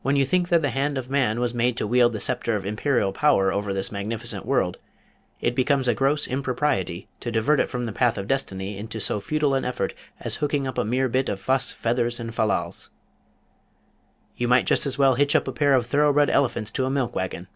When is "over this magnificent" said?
3.52-4.46